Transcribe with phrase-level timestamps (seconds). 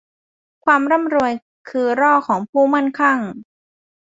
[0.65, 1.31] ความร่ำรวย
[1.69, 3.19] คือล่อของผู้มั่งคั่ง